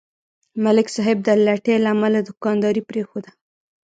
[0.63, 3.31] ملک صاحب د لټۍ له امله دوکانداري پرېښوده.